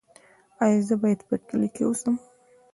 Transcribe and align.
ایا 0.63 0.79
زه 0.87 0.95
باید 1.01 1.19
په 1.27 1.35
کلي 1.47 1.69
کې 1.75 1.83
اوسم؟ 1.85 2.15